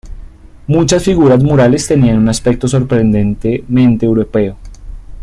Muchas 0.65 1.03
figuras 1.03 1.43
murales 1.43 1.85
tenían 1.85 2.17
un 2.17 2.27
aspecto 2.27 2.67
sorprendentemente 2.67 4.07
europeo. 4.07 4.57